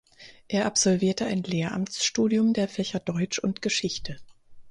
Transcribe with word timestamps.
Er 0.47 0.65
absolvierte 0.65 1.27
ein 1.27 1.43
Lehramtsstudium 1.43 2.53
der 2.53 2.67
Fächer 2.67 2.99
Deutsch 2.99 3.37
und 3.37 3.61
Geschichte. 3.61 4.17